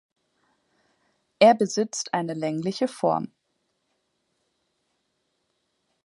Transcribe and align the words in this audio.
Er 1.37 1.53
besitzt 1.53 2.15
eine 2.15 2.33
längliche 2.33 2.87
Form. 2.87 3.31